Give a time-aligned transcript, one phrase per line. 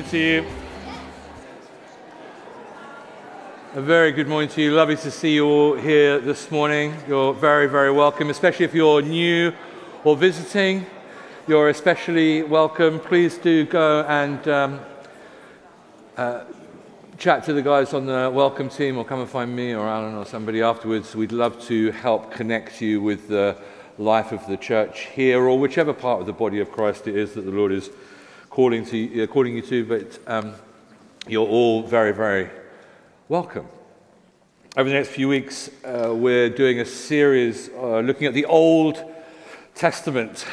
[0.00, 0.46] morning to you.
[3.74, 4.72] A very good morning to you.
[4.72, 6.94] Lovely to see you all here this morning.
[7.06, 9.52] You're very, very welcome, especially if you're new
[10.04, 10.86] or visiting.
[11.46, 12.98] You're especially welcome.
[12.98, 14.80] Please do go and um,
[16.16, 16.44] uh,
[17.18, 20.14] chat to the guys on the welcome team or come and find me or Alan
[20.14, 21.14] or somebody afterwards.
[21.14, 23.54] We'd love to help connect you with the
[23.98, 27.34] life of the church here or whichever part of the body of Christ it is
[27.34, 27.90] that the Lord is
[28.50, 29.84] calling, to, uh, calling you to.
[29.84, 30.54] But um,
[31.26, 32.50] you're all very, very
[33.28, 33.66] welcome.
[34.76, 39.02] Over the next few weeks, uh, we're doing a series uh, looking at the Old
[39.74, 40.46] Testament.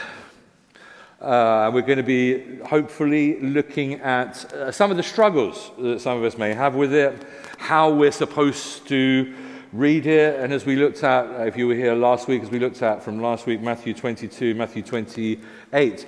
[1.20, 6.18] Uh, we're going to be hopefully looking at uh, some of the struggles that some
[6.18, 7.26] of us may have with it,
[7.58, 9.34] how we're supposed to
[9.74, 10.40] read it.
[10.40, 13.04] And as we looked at, if you were here last week, as we looked at
[13.04, 16.08] from last week, Matthew 22, Matthew 28,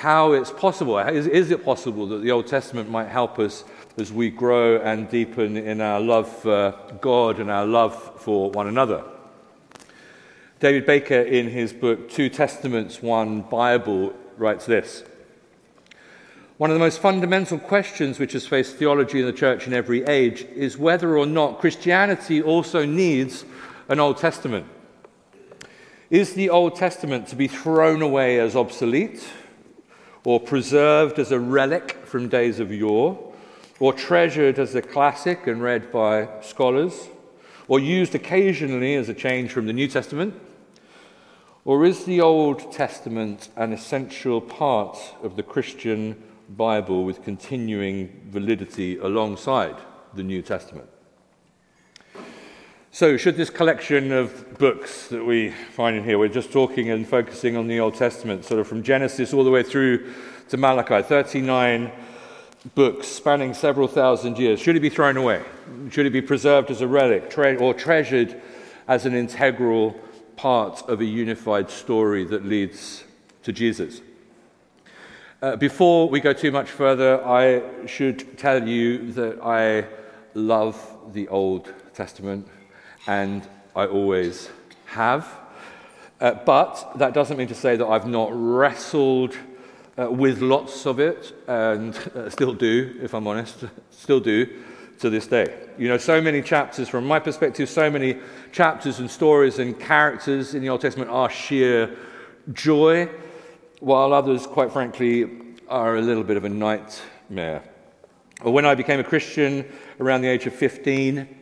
[0.00, 3.64] how it's possible, is, is it possible that the Old Testament might help us
[3.98, 8.66] as we grow and deepen in our love for God and our love for one
[8.66, 9.04] another?
[10.58, 15.04] David Baker, in his book Two Testaments, One Bible, writes this
[16.56, 20.02] One of the most fundamental questions which has faced theology in the church in every
[20.04, 23.44] age is whether or not Christianity also needs
[23.90, 24.66] an Old Testament.
[26.08, 29.28] Is the Old Testament to be thrown away as obsolete,
[30.24, 33.32] or preserved as a relic from days of yore,
[33.78, 37.08] or treasured as a classic and read by scholars,
[37.68, 40.34] or used occasionally as a change from the New Testament?
[41.64, 48.98] Or is the Old Testament an essential part of the Christian Bible with continuing validity
[48.98, 49.76] alongside
[50.14, 50.88] the New Testament?
[52.92, 57.06] So, should this collection of books that we find in here, we're just talking and
[57.06, 60.12] focusing on the Old Testament, sort of from Genesis all the way through
[60.48, 61.92] to Malachi, 39
[62.74, 65.40] books spanning several thousand years, should it be thrown away?
[65.92, 68.42] Should it be preserved as a relic tre- or treasured
[68.88, 69.94] as an integral
[70.34, 73.04] part of a unified story that leads
[73.44, 74.00] to Jesus.
[75.40, 79.86] Uh, before we go too much further, I should tell you that I
[80.34, 80.76] love
[81.12, 82.48] the Old Testament
[83.10, 83.42] and
[83.74, 84.50] I always
[84.86, 85.26] have.
[86.20, 89.36] Uh, but that doesn't mean to say that I've not wrestled
[89.98, 94.46] uh, with lots of it and uh, still do, if I'm honest, still do
[95.00, 95.52] to this day.
[95.76, 98.16] You know, so many chapters, from my perspective, so many
[98.52, 101.96] chapters and stories and characters in the Old Testament are sheer
[102.52, 103.08] joy,
[103.80, 107.64] while others, quite frankly, are a little bit of a nightmare.
[108.42, 109.64] When I became a Christian
[109.98, 111.39] around the age of 15,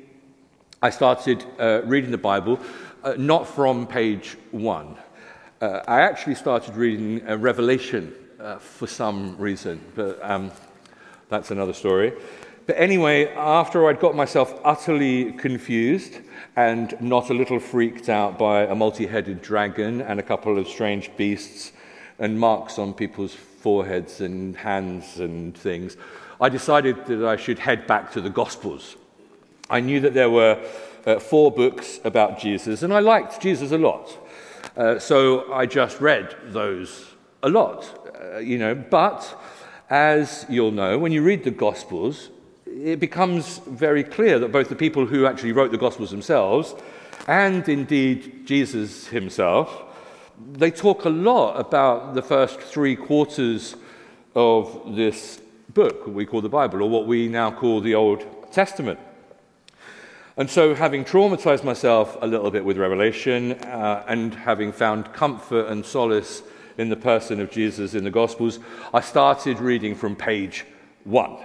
[0.81, 2.61] I started uh, reading the Bible,
[3.03, 4.97] uh, not from page one.
[5.61, 10.53] Uh, I actually started reading uh, Revelation uh, for some reason, but um,
[11.29, 12.13] that's another story.
[12.67, 16.21] But anyway, after I'd got myself utterly confused
[16.55, 20.69] and not a little freaked out by a multi headed dragon and a couple of
[20.69, 21.73] strange beasts
[22.21, 25.97] and marks on people's foreheads and hands and things,
[26.41, 28.95] I decided that I should head back to the Gospels.
[29.71, 30.59] I knew that there were
[31.07, 34.17] uh, four books about Jesus, and I liked Jesus a lot.
[34.77, 37.07] Uh, so I just read those
[37.43, 38.75] a lot, uh, you know.
[38.75, 39.39] But
[39.91, 42.31] as you'll know, when you read the Gospels,
[42.67, 46.75] it becomes very clear that both the people who actually wrote the Gospels themselves
[47.27, 49.85] and indeed Jesus himself,
[50.53, 53.77] they talk a lot about the first three quarters
[54.35, 55.41] of this
[55.75, 58.99] book what we call the Bible, or what we now call the Old Testament.
[60.39, 65.67] And so, having traumatized myself a little bit with Revelation uh, and having found comfort
[65.67, 66.45] and solace
[66.79, 68.61] in the person of Jesus in the Gospels,
[68.95, 70.65] I started reading from page
[71.03, 71.39] one.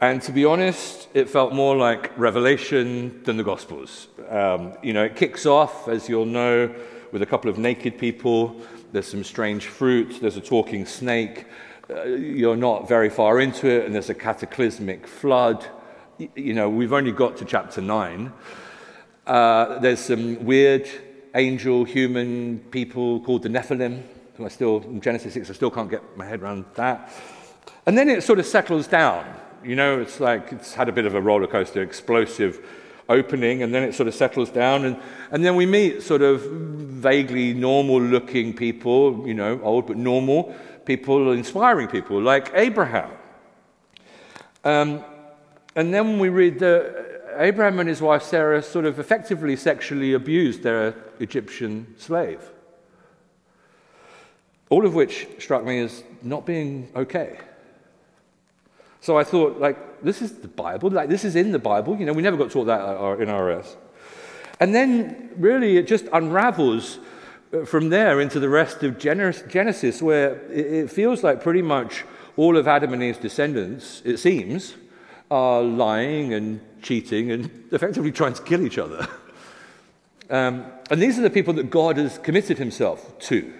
[0.00, 4.08] And to be honest, it felt more like Revelation than the Gospels.
[4.28, 6.74] Um, you know, it kicks off, as you'll know,
[7.12, 8.60] with a couple of naked people.
[8.90, 10.18] There's some strange fruit.
[10.20, 11.46] There's a talking snake.
[11.88, 15.64] Uh, you're not very far into it, and there's a cataclysmic flood.
[16.18, 18.32] You know, we've only got to chapter 9.
[19.26, 20.88] Uh, there's some weird
[21.34, 24.02] angel human people called the Nephilim.
[24.38, 27.10] I still, in Genesis 6, I still can't get my head around that.
[27.86, 29.26] And then it sort of settles down.
[29.64, 32.64] You know, it's like it's had a bit of a roller coaster, explosive
[33.08, 34.84] opening, and then it sort of settles down.
[34.84, 34.96] And,
[35.32, 40.54] and then we meet sort of vaguely normal looking people, you know, old but normal
[40.84, 43.10] people, inspiring people like Abraham.
[44.62, 45.04] Um,
[45.76, 50.62] and then we read that Abraham and his wife Sarah sort of effectively sexually abused
[50.62, 52.40] their Egyptian slave.
[54.70, 57.38] All of which struck me as not being okay.
[59.00, 60.90] So I thought, like, this is the Bible.
[60.90, 61.96] Like, this is in the Bible.
[61.98, 63.76] You know, we never got taught that in RS.
[64.60, 66.98] And then, really, it just unravels
[67.52, 72.04] uh, from there into the rest of Genesis, where it feels like pretty much
[72.36, 74.74] all of Adam and Eve's descendants, it seems,
[75.34, 79.08] are lying and cheating and effectively trying to kill each other.
[80.30, 83.52] Um, and these are the people that God has committed himself to.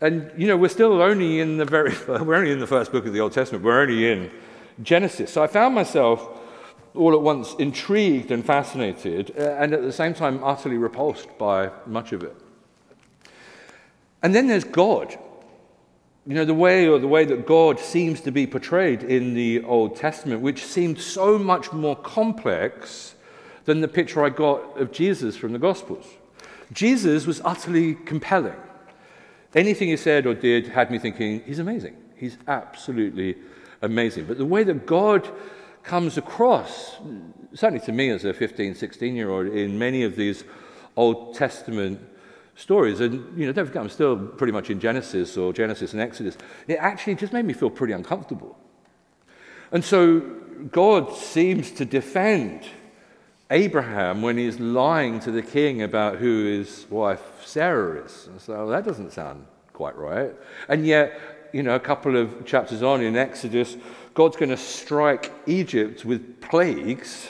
[0.00, 3.04] And, you know, we're still only in the very, we're only in the first book
[3.04, 3.62] of the Old Testament.
[3.62, 4.30] We're only in
[4.82, 5.30] Genesis.
[5.30, 6.26] So I found myself
[6.94, 11.70] all at once intrigued and fascinated, uh, and at the same time utterly repulsed by
[11.86, 12.34] much of it.
[14.22, 15.16] And then there's God.
[16.28, 19.62] You know, the way or the way that God seems to be portrayed in the
[19.62, 23.14] Old Testament, which seemed so much more complex
[23.64, 26.06] than the picture I got of Jesus from the Gospels.
[26.70, 28.58] Jesus was utterly compelling.
[29.54, 31.96] Anything he said or did had me thinking, he's amazing.
[32.14, 33.36] He's absolutely
[33.80, 34.26] amazing.
[34.26, 35.26] But the way that God
[35.82, 36.98] comes across,
[37.54, 40.44] certainly to me as a 15, 16 year old, in many of these
[40.94, 42.00] Old Testament
[42.58, 46.02] stories, and you know, don't forget, I'm still pretty much in Genesis or Genesis and
[46.02, 48.58] Exodus, it actually just made me feel pretty uncomfortable.
[49.70, 50.20] And so
[50.72, 52.62] God seems to defend
[53.50, 58.28] Abraham when he's lying to the king about who his wife Sarah is.
[58.38, 60.34] So oh, that doesn't sound quite right.
[60.68, 61.20] And yet,
[61.52, 63.76] you know, a couple of chapters on in Exodus,
[64.14, 67.28] God's going to strike Egypt with plagues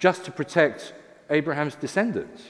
[0.00, 0.92] just to protect
[1.30, 2.42] Abraham's descendants.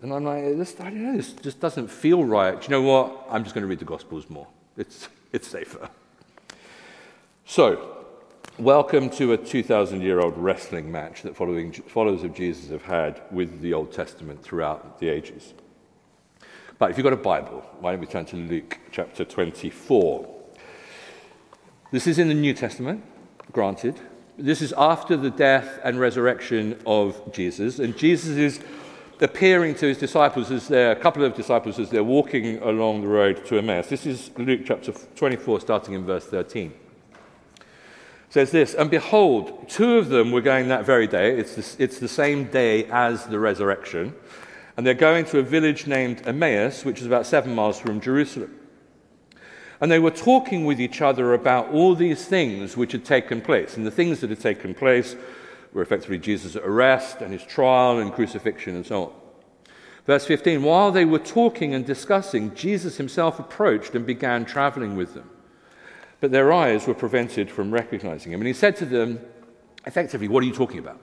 [0.00, 2.60] And I'm like, this, I don't know, this just doesn't feel right.
[2.60, 3.26] Do you know what?
[3.30, 4.46] I'm just going to read the Gospels more.
[4.76, 5.90] It's, it's safer.
[7.44, 7.96] So,
[8.58, 13.20] welcome to a 2,000 year old wrestling match that following, followers of Jesus have had
[13.32, 15.52] with the Old Testament throughout the ages.
[16.78, 20.32] But if you've got a Bible, why don't we turn to Luke chapter 24?
[21.90, 23.02] This is in the New Testament,
[23.50, 23.98] granted.
[24.36, 28.60] This is after the death and resurrection of Jesus, and Jesus is
[29.20, 33.08] appearing to his disciples as they're, a couple of disciples as they're walking along the
[33.08, 33.88] road to Emmaus.
[33.88, 36.72] This is Luke chapter 24, starting in verse 13.
[37.58, 37.64] It
[38.30, 41.36] says this, and behold, two of them were going that very day.
[41.38, 44.14] It's the, it's the same day as the resurrection.
[44.76, 48.54] And they're going to a village named Emmaus, which is about seven miles from Jerusalem.
[49.80, 53.76] And they were talking with each other about all these things which had taken place.
[53.76, 55.16] And the things that had taken place
[55.72, 59.12] were effectively Jesus' arrest and his trial and crucifixion and so on.
[60.06, 65.14] Verse 15 While they were talking and discussing, Jesus himself approached and began traveling with
[65.14, 65.30] them.
[66.20, 68.40] But their eyes were prevented from recognizing him.
[68.40, 69.20] And he said to them,
[69.86, 71.00] effectively, What are you talking about?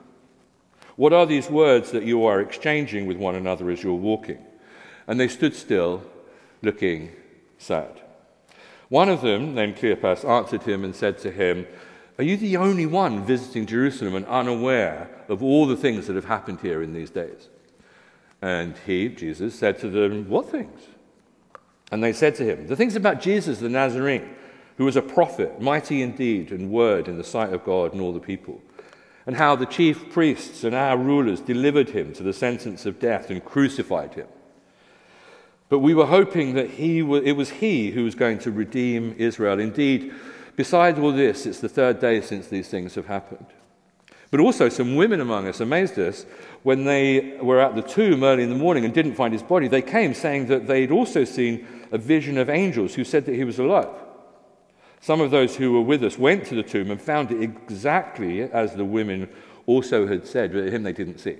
[0.96, 4.44] What are these words that you are exchanging with one another as you're walking?
[5.06, 6.02] And they stood still,
[6.62, 7.12] looking
[7.58, 8.00] sad.
[8.88, 11.66] One of them, named Cleopas, answered him and said to him,
[12.18, 16.24] are you the only one visiting Jerusalem and unaware of all the things that have
[16.24, 17.48] happened here in these days?
[18.40, 20.82] And he, Jesus, said to them, What things?
[21.92, 24.34] And they said to him, The things about Jesus the Nazarene,
[24.78, 28.00] who was a prophet, mighty in deed and word in the sight of God and
[28.00, 28.60] all the people,
[29.26, 33.30] and how the chief priests and our rulers delivered him to the sentence of death
[33.30, 34.28] and crucified him.
[35.68, 39.58] But we were hoping that he, it was he who was going to redeem Israel.
[39.58, 40.14] Indeed,
[40.56, 43.46] Besides all this, it's the third day since these things have happened.
[44.30, 46.26] But also, some women among us amazed us
[46.62, 49.68] when they were at the tomb early in the morning and didn't find his body.
[49.68, 53.44] They came saying that they'd also seen a vision of angels who said that he
[53.44, 53.88] was alive.
[55.00, 58.42] Some of those who were with us went to the tomb and found it exactly
[58.42, 59.28] as the women
[59.66, 61.36] also had said, but him they didn't see.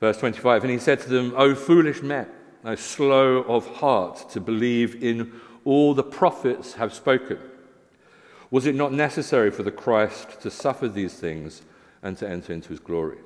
[0.00, 2.26] Verse 25 And he said to them, O foolish men,
[2.64, 7.38] O slow of heart to believe in all the prophets have spoken.
[8.50, 11.62] Was it not necessary for the Christ to suffer these things
[12.02, 13.18] and to enter into his glory?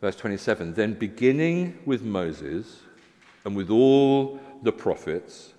[0.00, 2.80] Verse 27 Then, beginning with Moses
[3.44, 5.52] and with all the prophets,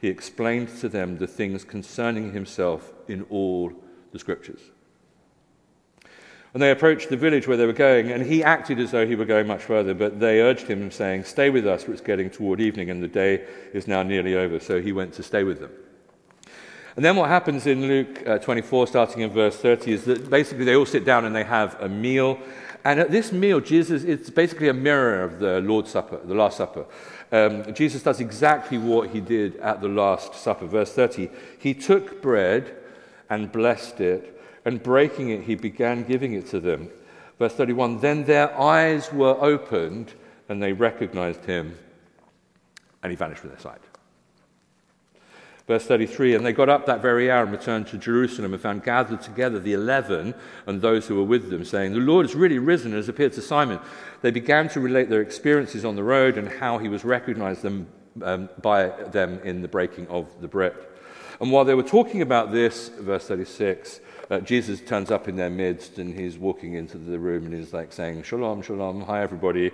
[0.00, 3.72] he explained to them the things concerning himself in all
[4.12, 4.60] the scriptures.
[6.52, 9.14] And they approached the village where they were going, and he acted as though he
[9.14, 12.30] were going much further, but they urged him, saying, Stay with us, for it's getting
[12.30, 14.58] toward evening, and the day is now nearly over.
[14.58, 15.72] So he went to stay with them.
[16.96, 20.64] And then what happens in Luke uh, 24, starting in verse 30, is that basically
[20.64, 22.38] they all sit down and they have a meal.
[22.84, 26.56] And at this meal, Jesus, it's basically a mirror of the Lord's Supper, the Last
[26.56, 26.86] Supper.
[27.30, 30.66] Um, Jesus does exactly what he did at the Last Supper.
[30.66, 32.74] Verse 30, he took bread
[33.28, 36.88] and blessed it, and breaking it, he began giving it to them.
[37.38, 40.14] Verse 31, then their eyes were opened
[40.48, 41.76] and they recognized him,
[43.02, 43.82] and he vanished from their sight.
[45.66, 48.84] Verse 33 And they got up that very hour and returned to Jerusalem and found
[48.84, 50.34] gathered together the eleven
[50.66, 53.32] and those who were with them, saying, The Lord has really risen and has appeared
[53.34, 53.80] to Simon.
[54.22, 57.88] They began to relate their experiences on the road and how he was recognized them,
[58.22, 60.74] um, by them in the breaking of the bread.
[61.40, 65.50] And while they were talking about this, verse 36, uh, Jesus turns up in their
[65.50, 69.70] midst and he's walking into the room and he's like saying, Shalom, shalom, hi everybody.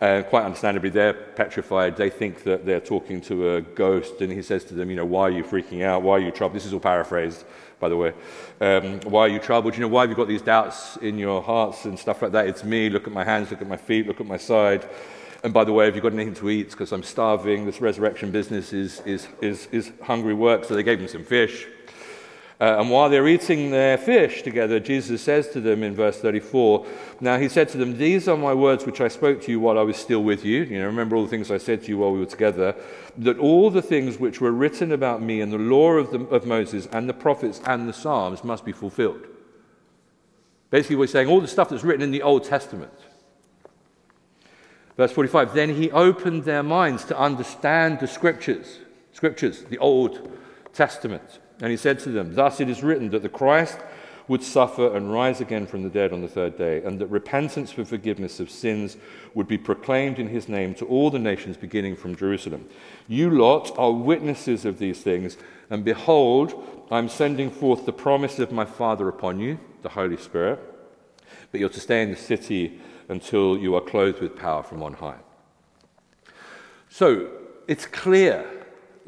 [0.00, 1.96] Uh, quite understandably, they're petrified.
[1.96, 5.04] They think that they're talking to a ghost, and he says to them, You know,
[5.04, 6.02] why are you freaking out?
[6.02, 6.54] Why are you troubled?
[6.54, 7.44] This is all paraphrased,
[7.80, 8.12] by the way.
[8.60, 9.74] Um, why are you troubled?
[9.74, 12.46] You know, why have you got these doubts in your hearts and stuff like that?
[12.46, 12.88] It's me.
[12.90, 14.88] Look at my hands, look at my feet, look at my side.
[15.42, 16.70] And by the way, have you got anything to eat?
[16.70, 17.66] Because I'm starving.
[17.66, 20.64] This resurrection business is, is, is, is hungry work.
[20.64, 21.66] So they gave him some fish.
[22.60, 26.84] Uh, and while they're eating their fish together, Jesus says to them in verse 34,
[27.20, 29.78] Now he said to them, These are my words which I spoke to you while
[29.78, 30.64] I was still with you.
[30.64, 32.74] You know, remember all the things I said to you while we were together,
[33.18, 36.46] that all the things which were written about me in the law of, the, of
[36.46, 39.24] Moses and the prophets and the Psalms must be fulfilled.
[40.70, 42.92] Basically, we're saying all the stuff that's written in the Old Testament.
[44.96, 48.80] Verse 45 Then he opened their minds to understand the scriptures,
[49.12, 50.28] scriptures, the Old
[50.72, 51.38] Testament.
[51.60, 53.78] And he said to them, Thus it is written that the Christ
[54.28, 57.72] would suffer and rise again from the dead on the third day, and that repentance
[57.72, 58.98] for forgiveness of sins
[59.34, 62.68] would be proclaimed in his name to all the nations beginning from Jerusalem.
[63.08, 65.38] You lot are witnesses of these things,
[65.70, 70.60] and behold, I'm sending forth the promise of my Father upon you, the Holy Spirit,
[71.50, 74.92] but you're to stay in the city until you are clothed with power from on
[74.92, 75.18] high.
[76.90, 77.30] So
[77.66, 78.46] it's clear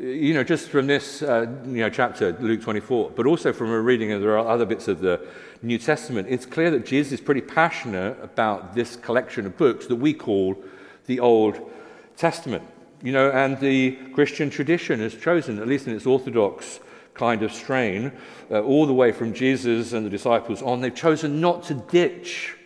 [0.00, 3.78] you know, just from this uh, you know, chapter, Luke 24, but also from a
[3.78, 5.21] reading of there are other bits of the
[5.62, 9.97] New Testament, it's clear that Jesus is pretty passionate about this collection of books that
[9.97, 10.57] we call
[11.04, 11.71] the Old
[12.16, 12.64] Testament.
[13.02, 16.80] You know, and the Christian tradition has chosen, at least in its orthodox
[17.12, 18.12] kind of strain,
[18.50, 22.57] uh, all the way from Jesus and the disciples on, they've chosen not to ditch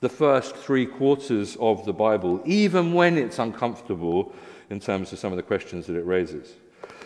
[0.00, 4.34] the first three quarters of the Bible, even when it's uncomfortable
[4.70, 6.54] in terms of some of the questions that it raises.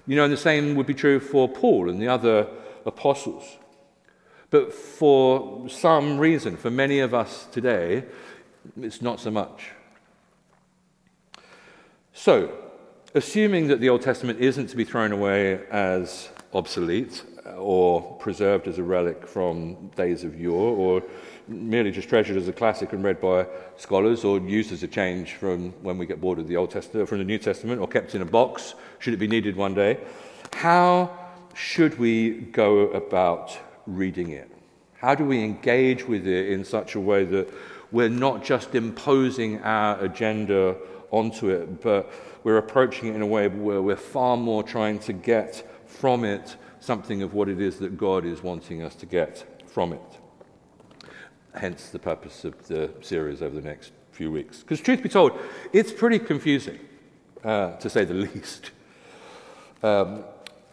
[0.06, 2.46] You know, and the same would be true for Paul and the other
[2.84, 3.56] apostles.
[4.50, 8.04] But for some reason, for many of us today,
[8.80, 9.70] it's not so much.
[12.12, 12.56] So,
[13.14, 17.24] assuming that the Old Testament isn't to be thrown away as obsolete
[17.56, 21.02] or preserved as a relic from days of yore or
[21.48, 23.46] merely just treasured as a classic and read by
[23.76, 27.08] scholars or used as a change from when we get bored of the Old Testament,
[27.08, 29.98] from the New Testament, or kept in a box should it be needed one day.
[30.52, 31.10] How
[31.54, 34.50] should we go about reading it?
[34.94, 37.52] How do we engage with it in such a way that
[37.92, 40.76] we're not just imposing our agenda
[41.10, 42.10] onto it, but
[42.42, 46.56] we're approaching it in a way where we're far more trying to get from it
[46.80, 50.18] something of what it is that God is wanting us to get from it?
[51.54, 54.60] Hence the purpose of the series over the next few weeks.
[54.60, 55.38] Because, truth be told,
[55.72, 56.78] it's pretty confusing,
[57.42, 58.70] uh, to say the least.
[59.82, 60.24] Um,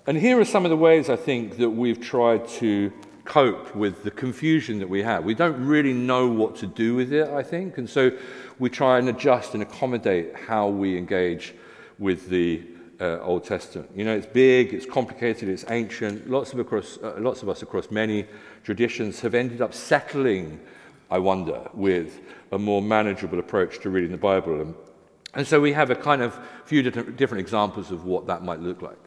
[0.07, 2.91] and here are some of the ways I think that we've tried to
[3.23, 5.23] cope with the confusion that we have.
[5.23, 8.11] We don't really know what to do with it, I think, and so
[8.57, 11.53] we try and adjust and accommodate how we engage
[11.99, 12.63] with the
[13.01, 13.89] uh, Old Testament.
[13.95, 16.29] You know, it's big, it's complicated, it's ancient.
[16.29, 18.27] Lots of, across, uh, lots of us across many
[18.63, 20.59] traditions have ended up settling,
[21.09, 24.61] I wonder, with a more manageable approach to reading the Bible.
[24.61, 24.75] And,
[25.33, 28.59] and so we have a kind of few different, different examples of what that might
[28.59, 28.99] look like.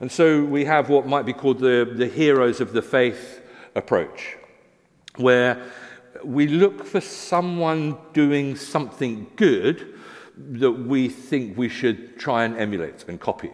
[0.00, 3.42] And so we have what might be called the, the heroes of the faith
[3.74, 4.36] approach,
[5.16, 5.60] where
[6.22, 9.94] we look for someone doing something good
[10.36, 13.52] that we think we should try and emulate and copy.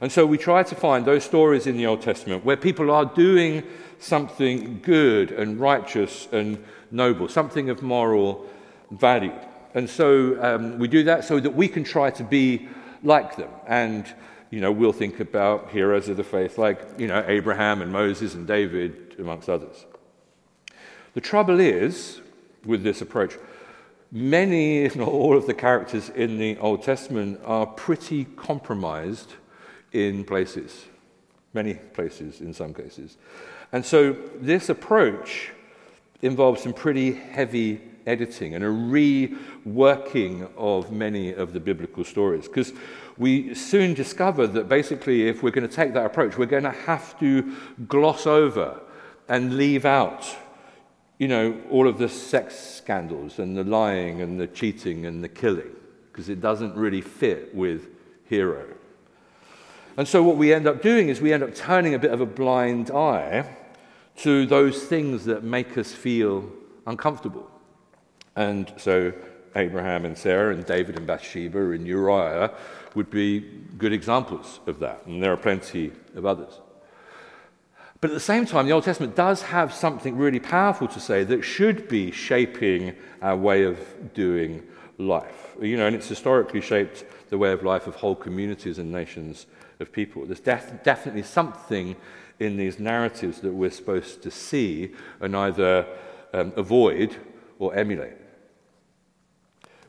[0.00, 3.04] And so we try to find those stories in the Old Testament where people are
[3.04, 3.62] doing
[3.98, 8.48] something good and righteous and noble, something of moral
[8.90, 9.34] value.
[9.74, 12.68] And so um, we do that so that we can try to be
[13.02, 13.50] like them.
[13.66, 14.06] And,
[14.50, 18.34] you know, we'll think about heroes of the faith like, you know, Abraham and Moses
[18.34, 19.84] and David, amongst others.
[21.14, 22.20] The trouble is,
[22.64, 23.36] with this approach,
[24.12, 29.34] many, if not all, of the characters in the Old Testament are pretty compromised
[29.92, 30.86] in places,
[31.54, 33.16] many places in some cases.
[33.72, 35.50] And so this approach
[36.22, 42.48] involves some pretty heavy editing and a reworking of many of the biblical stories.
[42.48, 42.72] Because
[43.16, 46.70] we soon discover that basically, if we're going to take that approach, we're going to
[46.70, 47.54] have to
[47.86, 48.80] gloss over
[49.28, 50.24] and leave out,
[51.20, 55.28] you know, all of the sex scandals and the lying and the cheating and the
[55.28, 55.70] killing,
[56.10, 57.88] because it doesn't really fit with
[58.24, 58.66] hero.
[59.98, 62.22] And so, what we end up doing is we end up turning a bit of
[62.22, 63.54] a blind eye
[64.16, 66.50] to those things that make us feel
[66.86, 67.50] uncomfortable.
[68.34, 69.12] And so,
[69.56, 72.50] Abraham and Sarah, and David and Bathsheba, and Uriah
[72.94, 73.40] would be
[73.76, 75.04] good examples of that.
[75.04, 76.60] And there are plenty of others.
[78.00, 81.22] But at the same time, the Old Testament does have something really powerful to say
[81.24, 83.78] that should be shaping our way of
[84.14, 84.66] doing
[84.96, 85.54] life.
[85.60, 89.46] You know, and it's historically shaped the way of life of whole communities and nations
[89.80, 90.24] of people.
[90.24, 91.94] There's def- definitely something
[92.38, 95.86] in these narratives that we're supposed to see and either
[96.32, 97.16] um, avoid
[97.58, 98.16] or emulate.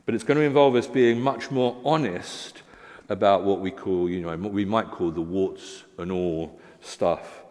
[0.04, 2.62] But it's going to involve us being much more honest
[3.08, 7.41] about what we call, you know, what we might call the warts and all stuff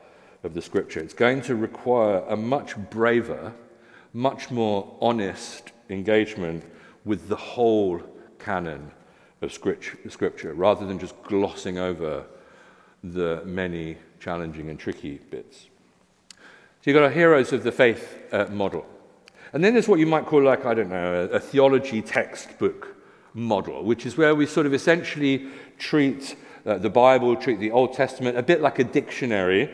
[0.43, 0.99] of the scripture.
[0.99, 3.53] It's going to require a much braver,
[4.13, 6.63] much more honest engagement
[7.05, 8.01] with the whole
[8.39, 8.91] canon
[9.41, 12.25] of scripture rather than just glossing over
[13.03, 15.67] the many challenging and tricky bits.
[16.31, 16.37] So
[16.89, 18.85] you've got our heroes of the faith uh, model.
[19.53, 22.95] And then there's what you might call, like, I don't know, a, a theology textbook
[23.33, 27.93] model, which is where we sort of essentially treat uh, the Bible, treat the Old
[27.93, 29.69] Testament a bit like a dictionary.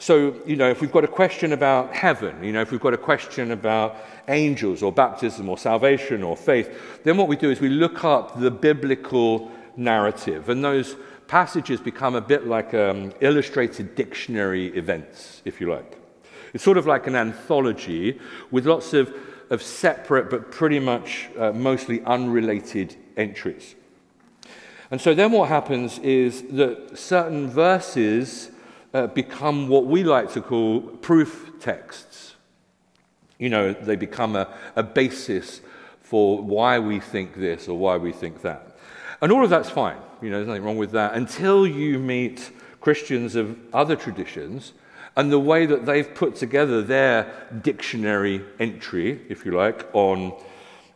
[0.00, 2.94] So, you know, if we've got a question about heaven, you know, if we've got
[2.94, 3.96] a question about
[4.28, 8.40] angels or baptism or salvation or faith, then what we do is we look up
[8.40, 10.48] the biblical narrative.
[10.48, 10.96] And those
[11.28, 15.98] passages become a bit like um, illustrated dictionary events, if you like.
[16.54, 18.18] It's sort of like an anthology
[18.50, 19.14] with lots of,
[19.50, 23.74] of separate but pretty much uh, mostly unrelated entries.
[24.90, 28.50] And so then what happens is that certain verses
[28.92, 32.34] uh, become what we like to call proof texts.
[33.38, 35.60] You know, they become a, a basis
[36.02, 38.76] for why we think this or why we think that.
[39.22, 39.98] And all of that's fine.
[40.20, 42.50] You know, there's nothing wrong with that until you meet
[42.80, 44.72] Christians of other traditions
[45.16, 50.32] and the way that they've put together their dictionary entry, if you like, on,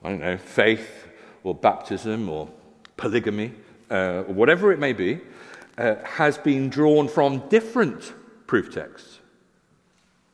[0.03, 1.09] I don't know, faith
[1.43, 2.49] or baptism or
[2.97, 3.53] polygamy,
[3.91, 5.21] uh, or whatever it may be,
[5.77, 8.13] uh, has been drawn from different
[8.47, 9.21] proof texts.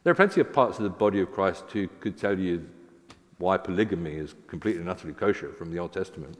[0.03, 2.67] There are plenty of parts of the body of Christ who could tell you
[3.39, 6.37] why polygamy is completely and utterly kosher from the Old Testament.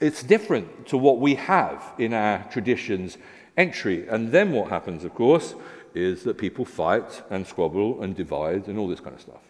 [0.00, 3.18] It's different to what we have in our traditions
[3.56, 4.06] entry.
[4.08, 5.54] And then what happens, of course,
[5.94, 9.42] is that people fight and squabble and divide and all this kind of stuff.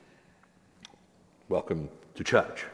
[1.48, 2.64] Welcome to church.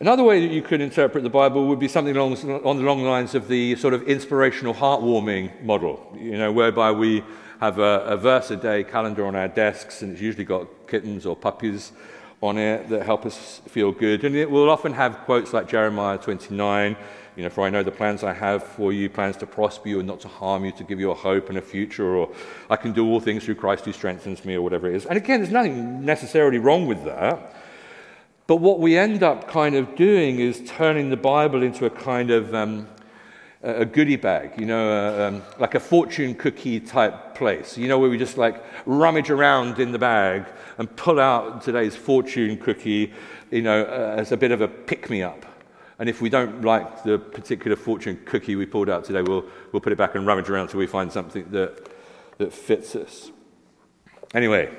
[0.00, 2.32] Another way that you could interpret the Bible would be something along,
[2.64, 7.22] on the long lines of the sort of inspirational, heartwarming model, you know, whereby we
[7.60, 11.24] have a, a verse a day calendar on our desks, and it's usually got kittens
[11.24, 11.92] or puppies
[12.40, 14.24] on it that help us feel good.
[14.24, 16.96] And it will often have quotes like Jeremiah 29,
[17.36, 20.00] you know, for I know the plans I have for you, plans to prosper you
[20.00, 22.34] and not to harm you, to give you a hope and a future, or
[22.68, 25.06] I can do all things through Christ who strengthens me, or whatever it is.
[25.06, 27.54] And again, there's nothing necessarily wrong with that.
[28.46, 32.30] But what we end up kind of doing is turning the Bible into a kind
[32.30, 32.88] of um,
[33.64, 37.98] a goodie bag, you know, uh, um, like a fortune cookie type place, you know,
[37.98, 40.44] where we just like rummage around in the bag
[40.76, 43.10] and pull out today's fortune cookie,
[43.50, 45.46] you know, uh, as a bit of a pick me up.
[45.98, 49.80] And if we don't like the particular fortune cookie we pulled out today, we'll, we'll
[49.80, 51.88] put it back and rummage around until we find something that,
[52.36, 53.30] that fits us.
[54.34, 54.70] Anyway,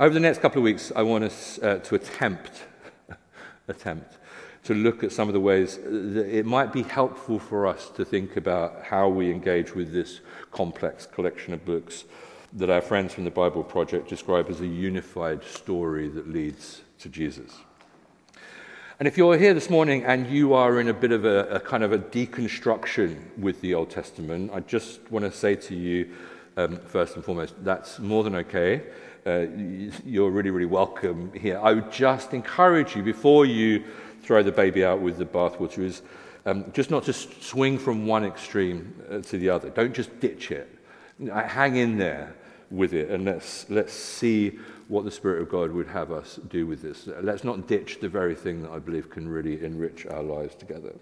[0.00, 2.62] over the next couple of weeks, I want us uh, to attempt,
[3.68, 4.16] attempt
[4.64, 8.04] to look at some of the ways that it might be helpful for us to
[8.06, 10.20] think about how we engage with this
[10.52, 12.04] complex collection of books
[12.54, 17.10] that our friends from the Bible Project describe as a unified story that leads to
[17.10, 17.54] Jesus.
[18.98, 21.60] And if you're here this morning and you are in a bit of a, a
[21.60, 26.10] kind of a deconstruction with the Old Testament, I just want to say to you,
[26.56, 28.82] um, first and foremost, that's more than okay.
[29.26, 29.46] Uh,
[30.04, 31.60] you're really, really welcome here.
[31.62, 33.84] I would just encourage you before you
[34.22, 36.02] throw the baby out with the bathwater is
[36.46, 39.68] um, just not to swing from one extreme uh, to the other.
[39.70, 40.68] Don't just ditch it.
[41.28, 42.34] Hang in there
[42.70, 46.66] with it and let's, let's see what the Spirit of God would have us do
[46.66, 47.06] with this.
[47.20, 50.94] Let's not ditch the very thing that I believe can really enrich our lives together.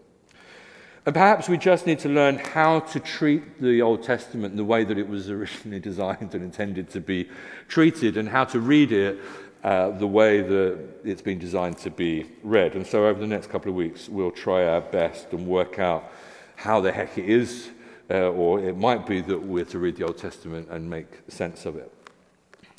[1.07, 4.65] And perhaps we just need to learn how to treat the Old Testament in the
[4.65, 7.29] way that it was originally designed and intended to be
[7.69, 9.19] treated, and how to read it
[9.65, 12.75] uh, the way that it's been designed to be read.
[12.75, 16.13] And so, over the next couple of weeks, we'll try our best and work out
[16.57, 17.71] how the heck it is,
[18.11, 21.67] uh, or it might be that we're to read the Old Testament and make sense
[21.67, 21.93] of it.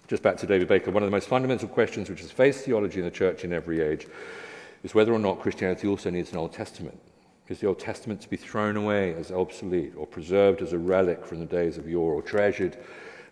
[0.07, 2.99] Just back to David Baker, one of the most fundamental questions which has faced theology
[2.99, 4.07] in the church in every age
[4.83, 6.99] is whether or not Christianity also needs an Old Testament.
[7.49, 11.25] Is the Old Testament to be thrown away as obsolete, or preserved as a relic
[11.25, 12.77] from the days of yore, or treasured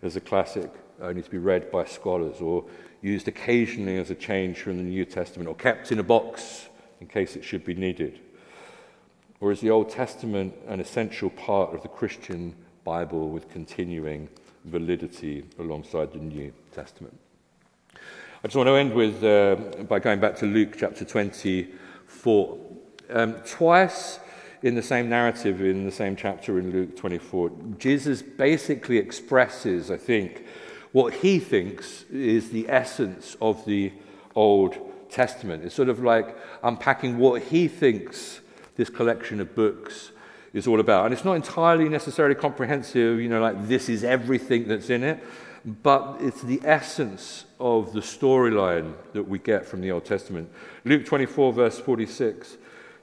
[0.02, 2.64] as a classic only to be read by scholars, or
[3.00, 6.68] used occasionally as a change from the New Testament, or kept in a box
[7.00, 8.18] in case it should be needed?
[9.40, 14.28] Or is the Old Testament an essential part of the Christian Bible with continuing
[14.64, 17.16] validity alongside the New Testament?
[17.94, 22.58] I just want to end with uh, by going back to Luke chapter 24.
[23.10, 24.18] Um, twice
[24.62, 29.96] in the same narrative, in the same chapter in Luke 24, Jesus basically expresses, I
[29.96, 30.44] think,
[30.92, 33.92] what he thinks is the essence of the
[34.34, 34.76] Old
[35.10, 35.64] Testament.
[35.64, 38.40] It's sort of like unpacking what he thinks
[38.76, 40.12] this collection of books
[40.52, 41.04] is all about.
[41.04, 45.22] And it's not entirely necessarily comprehensive, you know, like this is everything that's in it,
[45.82, 50.50] but it's the essence of the storyline that we get from the Old Testament.
[50.84, 52.56] Luke 24, verse 46.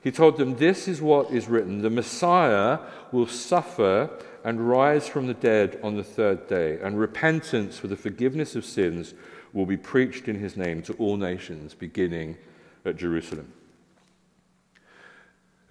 [0.06, 2.78] He told them, This is what is written the Messiah
[3.12, 4.12] will suffer
[4.44, 8.65] and rise from the dead on the third day, and repentance for the forgiveness of
[8.65, 9.15] sins
[9.52, 12.38] will be preached in his name to all nations, beginning
[12.86, 13.52] at Jerusalem.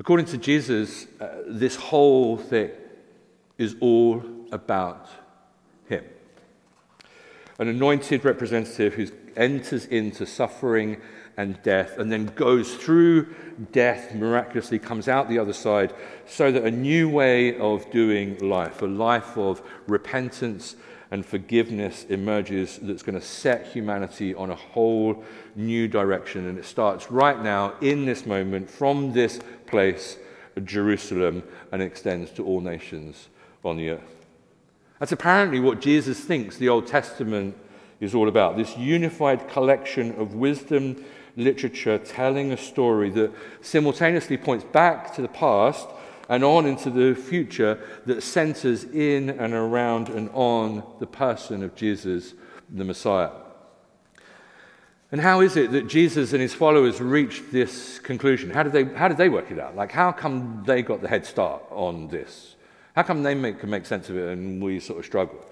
[0.01, 2.73] According to Jesus, uh, this whole thing
[3.57, 4.21] is all
[4.51, 5.09] about
[5.89, 6.05] him.
[7.61, 11.01] An anointed representative who enters into suffering
[11.37, 13.27] and death and then goes through
[13.73, 15.93] death, miraculously comes out the other side,
[16.27, 20.77] so that a new way of doing life, a life of repentance
[21.11, 25.23] and forgiveness emerges that's going to set humanity on a whole
[25.55, 26.49] new direction.
[26.49, 30.17] And it starts right now, in this moment, from this place,
[30.65, 33.29] Jerusalem, and extends to all nations
[33.65, 34.27] on the earth.
[34.99, 37.57] That's apparently what Jesus thinks the Old Testament
[38.01, 41.05] is all about this unified collection of wisdom
[41.37, 45.89] literature telling a story that simultaneously points back to the past
[46.29, 51.75] and on into the future that centers in and around and on the person of
[51.75, 52.35] Jesus,
[52.71, 53.31] the Messiah.
[55.13, 58.51] And how is it that Jesus and his followers reached this conclusion?
[58.51, 59.77] How did they, how did they work it out?
[59.77, 62.57] Like, how come they got the head start on this?
[62.97, 65.45] How come they make, can make sense of it and we sort of struggle?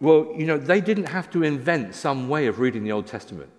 [0.00, 3.50] Well, you know, they didn't have to invent some way of reading the Old Testament.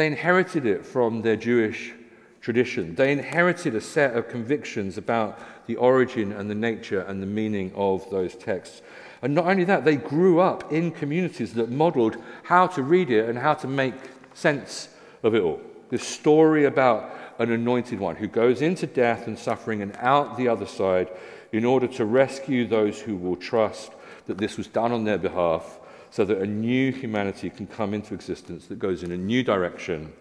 [0.00, 1.92] They inherited it from their Jewish
[2.40, 2.94] tradition.
[2.94, 7.70] They inherited a set of convictions about the origin and the nature and the meaning
[7.74, 8.80] of those texts.
[9.20, 13.28] And not only that, they grew up in communities that modeled how to read it
[13.28, 13.92] and how to make
[14.32, 14.88] sense
[15.22, 15.60] of it all.
[15.90, 20.48] This story about an anointed one who goes into death and suffering and out the
[20.48, 21.10] other side
[21.52, 23.92] in order to rescue those who will trust
[24.28, 25.78] that this was done on their behalf
[26.10, 30.12] so that a new humanity can come into existence that goes in a new direction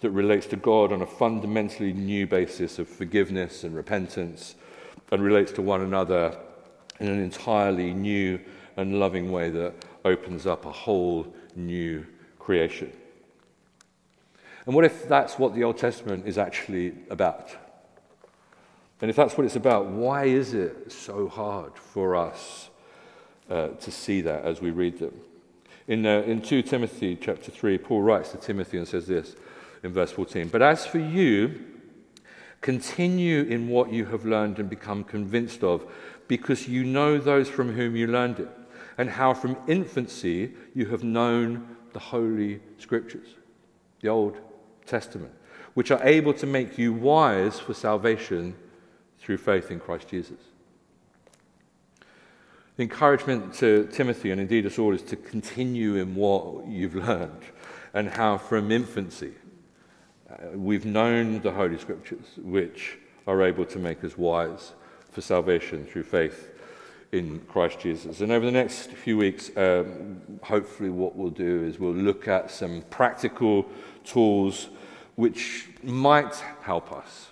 [0.00, 4.54] that relates to God on a fundamentally new basis of forgiveness and repentance
[5.10, 6.36] and relates to one another
[7.00, 8.38] in an entirely new
[8.76, 9.74] and loving way that
[10.04, 12.06] opens up a whole new
[12.38, 12.92] creation.
[14.66, 17.50] And what if that's what the Old Testament is actually about?
[19.00, 22.68] And if that's what it's about, why is it so hard for us
[23.48, 25.14] uh, to see that as we read them?
[25.88, 29.34] In, uh, in 2 Timothy chapter 3, Paul writes to Timothy and says this
[29.82, 31.64] in verse 14 But as for you,
[32.60, 35.90] continue in what you have learned and become convinced of,
[36.28, 38.50] because you know those from whom you learned it,
[38.98, 43.28] and how from infancy you have known the Holy Scriptures,
[44.02, 44.36] the Old
[44.84, 45.32] Testament,
[45.72, 48.54] which are able to make you wise for salvation
[49.18, 50.38] through faith in Christ Jesus.
[52.78, 57.42] The encouragement to Timothy, and indeed us all, is to continue in what you've learned
[57.92, 59.32] and how from infancy
[60.30, 64.74] uh, we've known the Holy Scriptures, which are able to make us wise
[65.10, 66.50] for salvation through faith
[67.10, 68.20] in Christ Jesus.
[68.20, 72.48] And over the next few weeks, um, hopefully, what we'll do is we'll look at
[72.48, 73.66] some practical
[74.04, 74.68] tools
[75.16, 77.26] which might help us.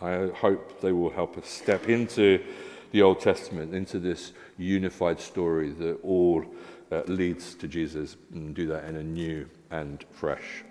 [0.00, 2.40] I hope they will help us step into
[2.92, 6.44] the Old Testament, into this unified story that all
[6.92, 10.64] uh, leads to Jesus and do that in a new and fresh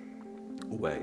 [0.68, 1.02] way.